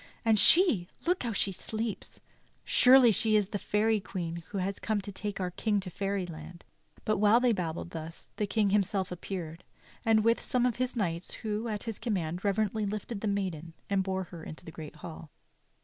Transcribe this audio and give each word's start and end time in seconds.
And 0.25 0.39
she— 0.39 0.87
look 1.05 1.21
how 1.21 1.31
she 1.31 1.51
sleeps! 1.51 2.19
Surely 2.65 3.11
she 3.11 3.35
is 3.35 3.49
the 3.49 3.59
Fairy 3.59 3.99
Queen 3.99 4.37
who 4.47 4.57
has 4.57 4.79
come 4.79 4.99
to 4.99 5.11
take 5.11 5.39
our 5.39 5.51
King 5.51 5.79
to 5.79 5.91
fairy 5.91 6.25
land." 6.25 6.65
But 7.05 7.17
while 7.19 7.39
they 7.39 7.51
babbled 7.51 7.91
thus 7.91 8.31
the 8.37 8.47
King 8.47 8.71
himself 8.71 9.11
appeared, 9.11 9.63
and 10.03 10.23
with 10.23 10.39
him 10.39 10.45
some 10.45 10.65
of 10.65 10.77
his 10.77 10.95
knights 10.95 11.31
who, 11.45 11.67
at 11.67 11.83
his 11.83 11.99
command, 11.99 12.43
reverently 12.43 12.87
lifted 12.87 13.21
the 13.21 13.27
maiden 13.27 13.73
and 13.91 14.01
bore 14.01 14.23
her 14.23 14.43
into 14.43 14.65
the 14.65 14.71
great 14.71 14.95
hall. 14.95 15.29